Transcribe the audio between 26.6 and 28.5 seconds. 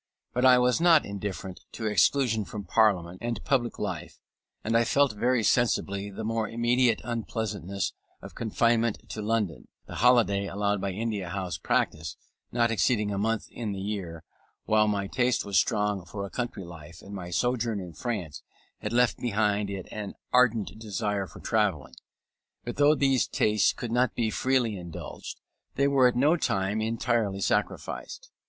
entirely sacrificed.